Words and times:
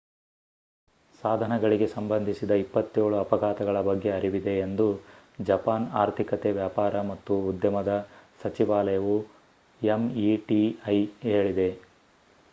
ಸಾಧನಗಳಿಗೆ 1.23 1.87
ಸಂಬಂಧಿಸಿದ 1.87 2.53
27 2.59 3.19
ಅಪಘಾತಗಳ 3.19 3.81
ಬಗ್ಗೆ 3.81 4.09
ಅರಿವಿದೆ 4.11 4.55
ಎಂದು 4.59 4.87
ಜಪಾನ್ 5.41 5.85
ಆರ್ಥಿಕತೆ 5.95 6.51
ವ್ಯಾಪಾರ 6.53 7.03
ಮತ್ತು 7.11 7.35
ಉದ್ಯಮದ 7.51 7.93
ಸಚಿವಾಲಯವು 8.41 9.17
ಎಂಇಟಿಐ 9.81 10.97
ಹೇಳಿದೆ 11.27 11.69